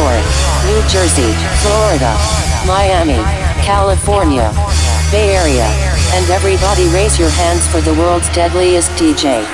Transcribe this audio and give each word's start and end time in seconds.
York, 0.00 0.24
New 0.64 0.80
Jersey, 0.88 1.28
Florida, 1.60 2.16
Miami, 2.66 3.20
California, 3.60 4.48
Bay 5.12 5.36
Area, 5.36 5.68
and 6.16 6.24
everybody 6.30 6.88
raise 6.88 7.18
your 7.18 7.28
hands 7.28 7.66
for 7.68 7.82
the 7.82 7.92
world's 8.00 8.28
deadliest 8.32 8.90
DJ. 8.92 9.44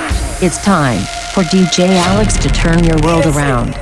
It's 0.41 0.63
time 0.63 1.01
for 1.33 1.43
DJ 1.43 1.89
Alex 1.97 2.37
to 2.37 2.47
turn 2.47 2.83
your 2.85 2.95
world 3.01 3.25
around. 3.25 3.73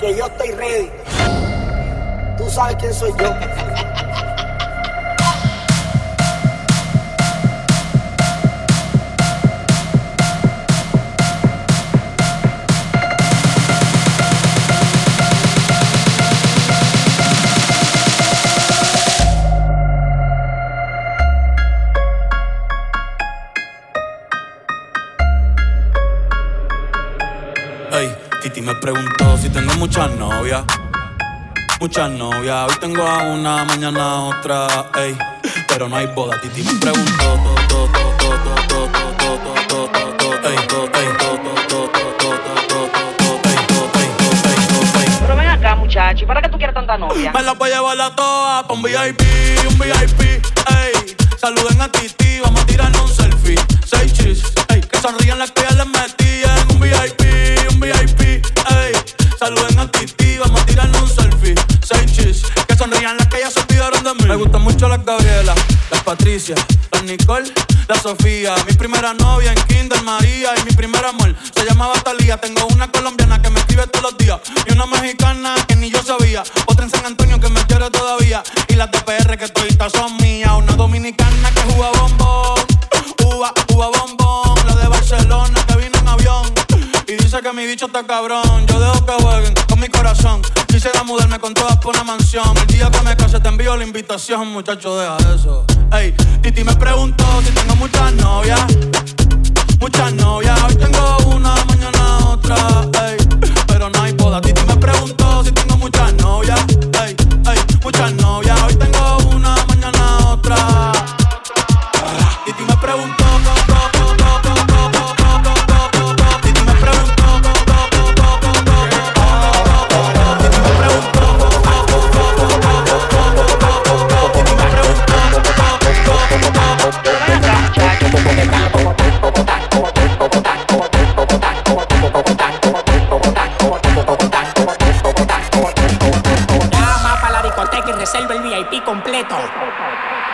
Que 0.00 0.16
yo 0.16 0.26
estoy 0.26 0.52
ready. 0.58 0.90
Tú 2.36 2.50
sabes 2.50 2.76
quién 2.80 2.92
soy 2.92 3.12
yo. 3.20 3.30
Me 28.60 28.74
preguntó 28.74 29.38
si 29.38 29.48
tengo 29.48 29.72
muchas 29.74 30.10
novias. 30.12 30.64
Muchas 31.80 32.10
novias, 32.10 32.68
hoy 32.68 32.76
tengo 32.80 33.02
a 33.02 33.22
una, 33.24 33.64
mañana 33.64 34.02
a 34.02 34.20
otra, 34.20 34.90
ey. 34.96 35.16
Pero 35.66 35.88
no 35.88 35.96
hay 35.96 36.06
boda, 36.06 36.40
Titi 36.40 36.62
me 36.62 36.78
preguntó. 36.78 37.40
Pero 45.20 45.36
ven 45.36 45.48
acá, 45.48 45.74
muchacho, 45.74 46.26
¿para 46.26 46.42
qué 46.42 46.48
tú 46.48 46.56
quieres 46.58 46.74
tanta 46.74 46.98
novia? 46.98 47.32
Me 47.32 47.42
la 47.42 47.52
voy 47.52 47.70
a 47.70 47.74
llevar 47.76 48.00
a 48.00 48.14
todas 48.14 48.64
pa' 48.64 48.74
un 48.74 48.82
VIP, 48.82 49.22
un 49.68 49.78
VIP, 49.78 50.20
ey. 50.20 51.16
Saluden 51.40 51.80
a 51.80 51.88
Titi, 51.90 52.40
vamos 52.40 52.60
a 52.60 52.66
tirarnos 52.66 53.00
un 53.02 53.08
selfie. 53.08 53.58
Seis 53.84 54.12
chis, 54.12 54.42
ey. 54.68 54.80
Que 54.82 54.98
sonrían 55.00 55.38
las 55.38 55.50
que 55.50 55.62
ya 55.62 55.70
les 55.70 55.86
metí 55.86 56.42
en 56.44 56.74
un 56.74 56.80
VIP. 56.80 57.61
Saluden 59.42 59.76
a 59.80 59.90
Titi, 59.90 60.38
vamos 60.38 60.60
a 60.60 60.66
tirarnos 60.66 61.02
un 61.02 61.08
selfie. 61.08 61.54
Seis 61.82 62.12
chis, 62.12 62.42
que 62.68 62.76
sonrían 62.76 63.16
las 63.16 63.26
que 63.26 63.40
ya 63.40 63.50
se 63.50 63.58
olvidaron 63.58 64.04
de 64.04 64.14
mí. 64.14 64.28
Me 64.28 64.36
gustan 64.36 64.62
mucho 64.62 64.86
las 64.86 65.04
Gabriela, 65.04 65.52
las 65.90 66.02
Patricia, 66.04 66.54
las 66.92 67.02
Nicole, 67.02 67.52
la 67.88 67.96
Sofía. 67.96 68.54
Mi 68.68 68.74
primera 68.74 69.14
novia 69.14 69.52
en 69.52 69.60
Kinder 69.64 70.00
María 70.04 70.50
y 70.60 70.64
mi 70.64 70.70
primer 70.70 71.04
amor 71.04 71.34
se 71.56 71.64
llamaba 71.64 71.94
Talía. 72.04 72.36
Tengo 72.36 72.68
una 72.68 72.86
colombiana 72.92 73.42
que 73.42 73.50
me 73.50 73.58
escribe 73.58 73.84
todos 73.88 74.12
los 74.12 74.16
días 74.16 74.38
y 74.64 74.74
una 74.74 74.86
mexicana 74.86 75.56
que 75.66 75.74
ni 75.74 75.90
yo 75.90 76.00
sabía. 76.04 76.44
Otra 76.66 76.84
en 76.84 76.92
San 76.92 77.04
Antonio 77.04 77.40
que 77.40 77.48
me 77.48 77.66
quiere 77.66 77.90
todavía 77.90 78.44
y 78.68 78.74
las 78.76 78.92
de 78.92 79.00
PR 79.00 79.36
que 79.36 79.48
toditas 79.48 79.90
son 79.90 80.18
mías. 80.18 80.52
Una 80.56 80.76
dominicana 80.76 81.41
mi 87.62 87.68
bicho 87.68 87.86
está 87.86 88.04
cabrón. 88.04 88.66
Yo 88.66 88.80
dejo 88.80 89.06
que 89.06 89.12
jueguen 89.22 89.54
con 89.68 89.78
mi 89.78 89.88
corazón. 89.88 90.42
Quisiera 90.66 91.04
mudarme 91.04 91.38
con 91.38 91.54
todas 91.54 91.76
por 91.78 91.94
una 91.94 92.02
mansión. 92.02 92.56
El 92.56 92.66
día 92.66 92.90
que 92.90 93.00
me 93.02 93.16
case 93.16 93.38
te 93.38 93.48
envío 93.48 93.76
la 93.76 93.84
invitación, 93.84 94.48
muchacho, 94.48 94.98
deja 94.98 95.16
eso. 95.32 95.64
Ey, 95.92 96.12
Titi 96.42 96.64
me 96.64 96.74
preguntó 96.74 97.24
si 97.44 97.52
tengo 97.52 97.76
muchas 97.76 98.12
novias. 98.14 98.60
Muchas 99.78 100.12
novias, 100.14 100.60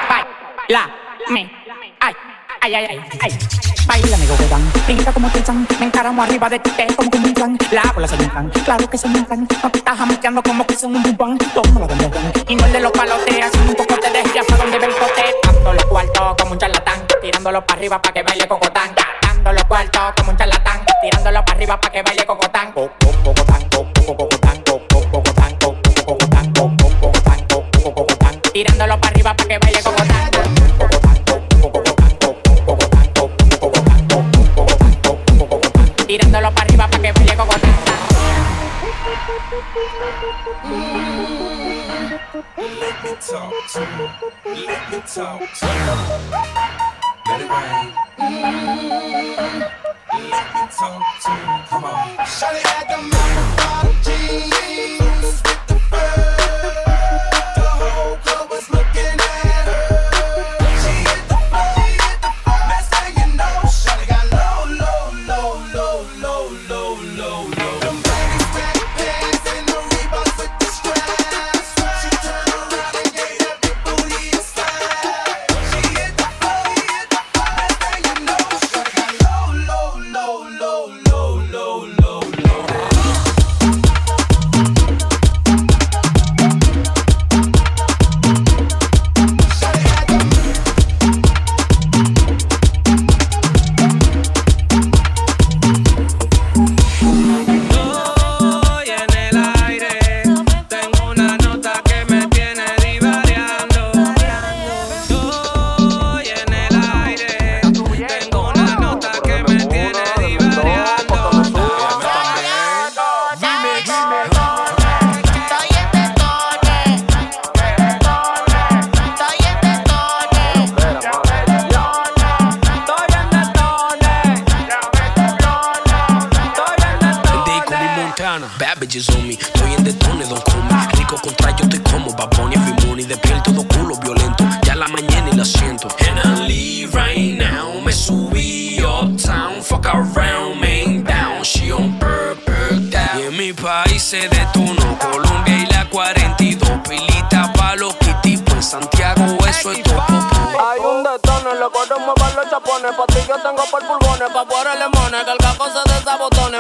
Baila, 0.08 0.90
me, 1.30 1.50
ay, 2.00 2.14
ay, 2.60 2.74
ay, 2.74 2.86
ay, 2.90 3.00
ay. 3.22 3.38
Baila, 3.86 4.16
amigo, 4.16 4.36
dan, 4.50 4.70
brinca 4.86 5.12
como 5.12 5.30
Tizan, 5.30 5.66
me 5.80 5.86
encaramo 5.86 6.22
arriba 6.22 6.48
de 6.50 6.58
ti, 6.58 6.70
te 6.72 6.86
como 6.94 7.08
un 7.14 7.32
plan. 7.32 7.56
La 7.70 7.82
bola 7.94 8.06
se 8.06 8.16
inflan, 8.16 8.50
claro 8.50 8.88
que 8.90 8.98
se 8.98 9.08
inflan. 9.08 9.48
No 9.62 9.70
te 9.70 9.80
como 10.42 10.66
que 10.66 10.76
son 10.76 10.94
un 10.94 11.02
bubán. 11.02 11.38
Toma 11.38 11.80
la 11.80 11.86
bandera, 11.86 12.32
y 12.46 12.54
no 12.54 12.66
el 12.66 12.72
de 12.72 12.80
los 12.80 12.92
haciendo 13.46 13.70
un 13.70 13.76
poco 13.76 13.94
te 13.98 14.10
desvías 14.10 14.44
para 14.44 14.62
donde 14.62 14.78
ve 14.78 14.86
el 14.86 14.92
cote. 14.94 15.24
Dando 15.42 15.72
los 15.72 15.84
cuartos 15.86 16.34
como 16.38 16.52
un 16.52 16.58
charlatán, 16.58 17.06
tirándolo 17.22 17.64
para 17.64 17.78
arriba 17.78 18.02
para 18.02 18.12
que 18.12 18.22
baile 18.22 18.46
cocotán. 18.46 18.90
Dando 19.22 19.52
los 19.52 19.64
cuartos 19.64 20.12
como 20.18 20.30
un 20.32 20.36
charlatán, 20.36 20.84
tirándolo 21.00 21.42
para 21.44 21.56
arriba 21.56 21.80
para 21.80 21.92
que 21.92 22.02
baile 22.02 22.26
cocotán. 22.26 22.72
Co- 22.72 22.90
co- 23.00 23.06
cocotán, 23.06 23.07
Let 39.28 39.36
me 43.04 43.12
talk 43.20 43.52
to 43.72 43.80
you. 43.80 44.08
Let 44.66 44.82
me 44.90 44.98
talk 45.06 45.42
to 45.52 45.66
you. 45.66 45.96
Let 47.26 47.40
it 47.42 47.50
rain. 47.50 47.88
Let 50.18 50.46
me 50.54 50.62
talk 50.72 51.04
to. 51.20 51.32
Come 51.68 51.84
on. 51.84 52.08
Had 52.16 52.88
them 52.88 53.10
apple 53.12 53.92
jeans 54.02 54.87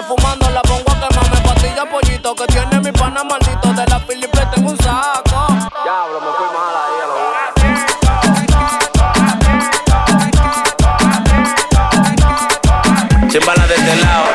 Fumando 0.08 0.50
la 0.50 0.62
pongo 0.62 0.90
a 0.90 0.94
quemarme. 0.94 1.40
Pastilla 1.42 1.84
pollito 1.84 2.34
que 2.34 2.46
tiene 2.46 2.80
mi 2.80 2.90
pana 2.92 3.22
maldito. 3.24 3.72
De 3.74 3.86
la 3.86 4.00
Filipe 4.00 4.40
tengo 4.54 4.70
un 4.70 4.78
saco. 4.78 5.46
Diablo, 5.84 6.20
me 6.20 6.32
fui 6.36 6.46
mal 6.54 6.76
ahí 6.82 7.00
a 7.02 7.06
lo 7.06 7.14
Chimbala 13.30 13.66
de 13.66 13.74
este 13.74 13.96
lado. 13.96 14.26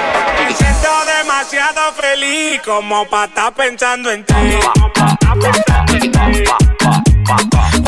Me 0.48 0.54
siento 0.54 0.90
demasiado 1.18 1.92
feliz 1.94 2.62
como 2.64 3.08
para 3.10 3.26
estar 3.26 3.54
pensando 3.54 4.12
en 4.12 4.26
ti. 4.26 4.34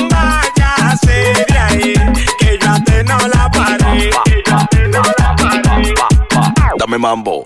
Váyase 0.09 1.45
de 1.47 1.57
ahí, 1.57 1.93
que 2.39 2.57
yo 2.59 2.69
a 2.69 2.79
ti 2.79 2.93
no 3.05 3.17
la 3.27 3.51
paré. 3.51 4.24
Dame 6.85 6.99
mambo. 6.99 7.45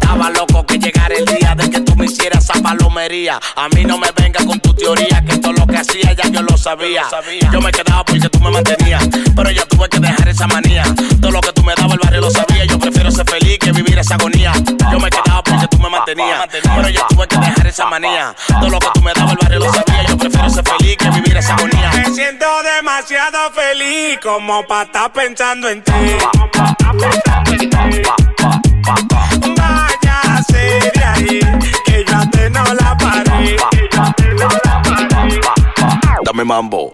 Estaba 0.00 0.30
loco 0.30 0.64
que 0.64 0.78
llegara 0.78 1.12
el 1.12 1.24
día 1.24 1.56
de 1.56 1.68
que 1.68 1.80
tú 1.80 1.96
me 1.96 2.04
hicieras 2.04 2.44
esa 2.44 2.62
palomería. 2.62 3.40
A 3.56 3.68
mí 3.70 3.84
no 3.84 3.98
me 3.98 4.12
venga 4.16 4.44
con 4.44 4.60
tu 4.60 4.72
teoría, 4.74 5.24
que 5.24 5.38
todo 5.38 5.54
lo 5.54 5.66
que 5.66 5.78
hacía 5.78 6.12
ya 6.12 6.28
yo 6.28 6.40
lo 6.40 6.56
sabía. 6.56 7.02
Yo 7.52 7.60
me 7.60 7.72
quedaba 7.72 8.04
porque 8.04 8.28
tú 8.28 8.38
me 8.38 8.52
mantenías, 8.52 9.08
pero 9.34 9.50
ya 9.50 9.66
tuve 9.66 9.88
que 9.88 9.98
dejar 9.98 10.28
esa 10.28 10.46
manía. 10.46 10.84
Esa 14.02 14.14
agonía. 14.16 14.52
Yo 14.90 14.98
me 14.98 15.08
quedaba 15.08 15.42
porque 15.42 15.68
tú 15.68 15.78
me 15.78 15.88
mantenías, 15.88 16.46
pero 16.50 16.88
ya 16.88 17.06
tuve 17.08 17.26
que 17.28 17.36
dejar 17.38 17.66
esa 17.66 17.86
manía. 17.86 18.34
Todo 18.48 18.68
lo 18.68 18.78
que 18.78 18.88
tú 18.94 19.00
me 19.00 19.12
dabas 19.14 19.32
el 19.32 19.38
barrio 19.38 19.58
lo 19.60 19.72
sabía. 19.72 20.02
Yo 20.08 20.18
prefiero 20.18 20.50
ser 20.50 20.64
feliz 20.64 20.96
que 20.96 21.10
vivir 21.10 21.36
esa 21.36 21.54
agonía. 21.54 21.90
Me 21.94 22.04
siento 22.10 22.46
demasiado 22.76 23.38
feliz 23.52 24.18
como 24.20 24.66
para 24.66 24.82
estar 24.82 25.12
pensando 25.12 25.68
en 25.68 25.82
ti. 25.84 25.92
Váyase 29.56 30.90
de 30.94 31.04
ahí, 31.04 31.40
que 31.86 32.04
yo 32.04 32.16
a 32.16 32.26
ti 32.26 32.40
no 32.50 32.64
la 32.74 32.96
paré. 32.98 33.56
Que 33.70 33.88
yo 33.92 34.12
ti 34.16 34.24
no 34.36 34.48
la 34.64 34.82
paré. 34.82 35.40
Dame 36.24 36.44
mambo. 36.44 36.90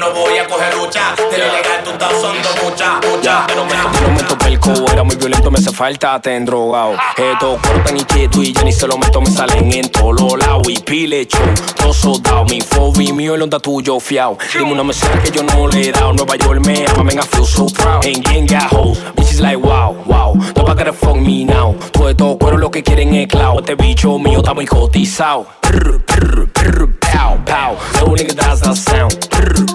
No 0.00 0.10
voy 0.12 0.38
a 0.38 0.46
coger 0.48 0.74
lucha. 0.74 1.14
De 1.30 1.38
lo 1.38 1.44
ilegal 1.44 1.84
tú 1.84 1.90
estás 1.90 2.12
son 2.12 2.36
dos 2.42 2.56
muchas, 2.64 3.06
muchas. 3.06 3.44
Pero 3.46 3.64
me 3.66 3.74
no 3.74 4.14
meto 4.14 4.38
pelco, 4.38 4.72
era 4.90 5.02
muy 5.02 5.14
violento, 5.16 5.50
me 5.50 5.58
hace 5.58 5.70
falta, 5.70 6.18
te 6.20 6.40
drogado. 6.40 6.94
Esto 7.16 7.58
cuero 7.62 7.84
tan 7.84 7.96
inquieto 7.96 8.42
y 8.42 8.52
ya 8.52 8.64
ni 8.64 8.72
se 8.72 8.86
lo 8.86 8.96
meto, 8.96 9.20
me 9.20 9.30
salen 9.30 9.70
en 9.70 9.90
todos 9.90 10.18
los 10.18 10.38
lados. 10.38 10.68
Y 10.68 10.78
pile 10.78 11.26
show, 11.26 11.44
todo 11.76 11.92
soldado, 11.92 12.44
mi 12.46 12.62
fobi 12.62 13.12
mío, 13.12 13.34
el 13.34 13.42
onda 13.42 13.60
tuyo 13.60 14.00
fiao. 14.00 14.38
Dime 14.52 14.72
una 14.72 14.84
mesera 14.84 15.22
que 15.22 15.30
yo 15.30 15.42
no 15.42 15.68
le 15.68 15.88
he 15.88 15.92
dado. 15.92 16.14
Nueva 16.14 16.36
York 16.36 16.64
me 16.64 16.86
ama, 16.96 17.12
I 17.12 17.20
feel 17.26 17.44
so 17.44 17.66
proud. 17.66 18.04
And 18.06 18.24
gang 18.24 18.46
got 18.46 18.72
hoes, 18.72 18.98
bitches 19.14 19.40
like 19.40 19.58
wow, 19.58 19.94
wow. 20.06 20.34
Nobody 20.56 20.78
gotta 20.78 20.92
fuck 20.94 21.16
me 21.16 21.44
now. 21.44 21.74
Todo 21.92 22.08
esto 22.08 22.38
cuero 22.38 22.56
lo 22.56 22.70
que 22.70 22.82
quieren 22.82 23.14
es 23.14 23.28
clout. 23.28 23.60
Este 23.60 23.74
bicho 23.74 24.18
mío 24.18 24.38
está 24.38 24.54
muy 24.54 24.66
cotizado. 24.66 25.46
Prr, 25.60 26.00
prr, 26.04 26.48
prr, 26.48 26.88
pow, 26.98 27.36
pow. 27.44 27.76
No 28.00 28.14
nigga 28.16 28.34
does 28.34 28.60
that 28.60 28.76
sound. 28.76 29.12
Prr, 29.28 29.69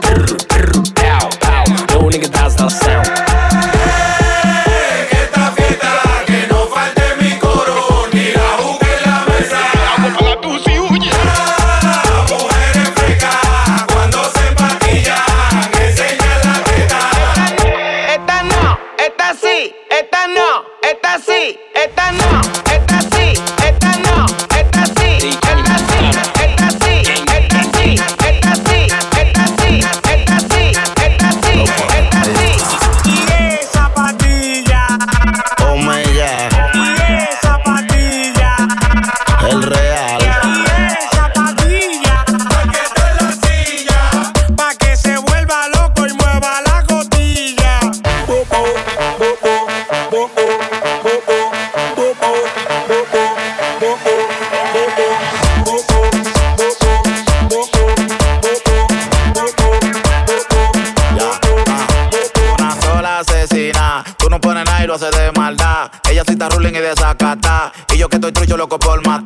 tú 64.18 64.30
no 64.30 64.40
pones 64.40 64.66
nada 64.66 64.84
y 64.84 64.88
lo 64.88 64.96
haces 64.96 65.12
de 65.12 65.32
maldad. 65.34 65.92
Ella 66.10 66.24
sí 66.26 66.34
está 66.34 66.50
ruling 66.50 66.74
y 66.74 66.80
desacata. 66.80 67.72
Y 67.94 67.98
yo 67.98 68.10
que 68.10 68.18
estoy 68.18 68.32
trucho 68.32 68.58
loco 68.58 68.80
por 68.80 69.06
matar. 69.06 69.25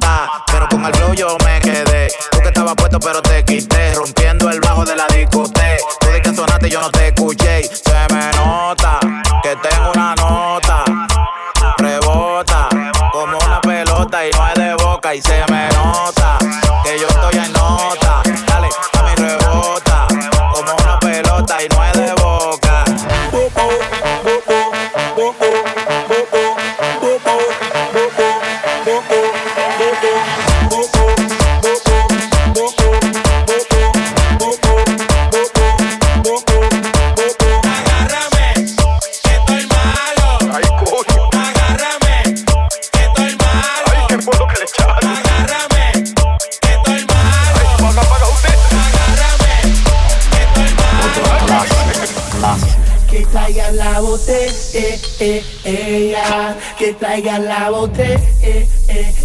Traigan 57.09 57.45
la 57.45 57.71
botella, 57.71 58.19
eh, 58.43 58.67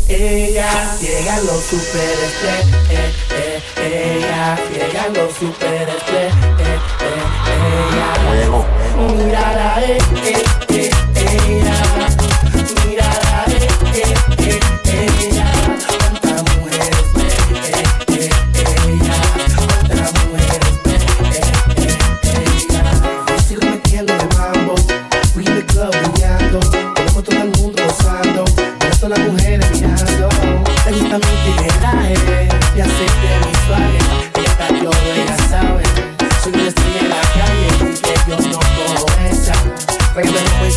ella. 0.08 0.96
Llegan 1.02 1.44
los 1.44 1.62
superestrellas, 1.62 2.80
eh, 2.90 3.12
eh, 3.76 4.16
ella. 4.16 4.56
Llegan 4.72 5.12
los 5.12 5.34
superestrellas, 5.34 6.34
eh, 6.60 6.78
eh, 7.00 7.24
ella. 7.92 8.54
Mírala, 8.96 9.82
eh, 9.84 9.98
eh, 10.24 10.63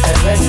Adventure. 0.09 0.46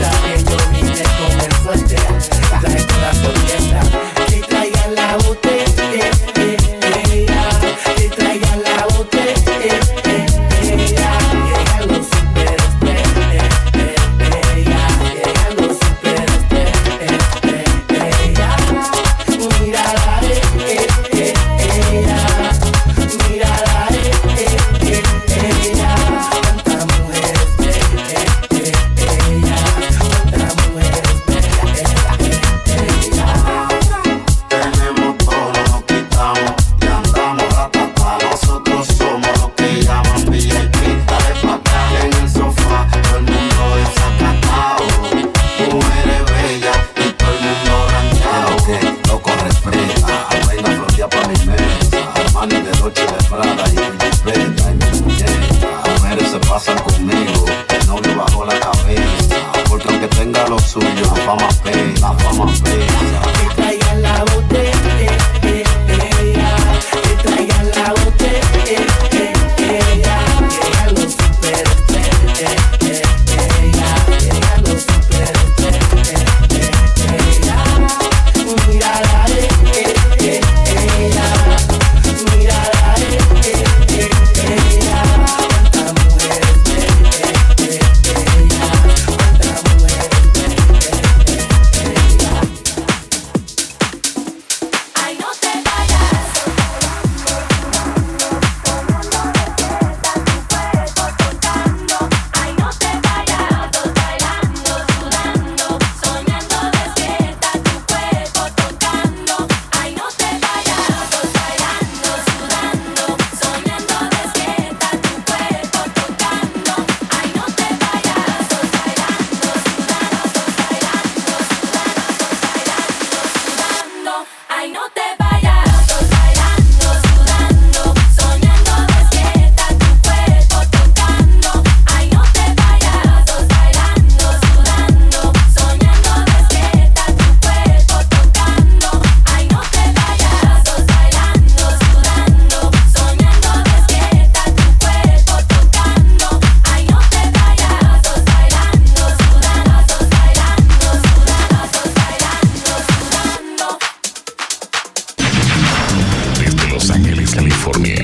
California. 157.39 157.98